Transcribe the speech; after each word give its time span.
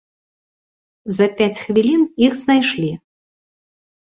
За 1.17 1.27
пяць 1.41 1.61
хвілін 1.65 2.01
іх 2.29 2.33
знайшлі. 2.43 2.91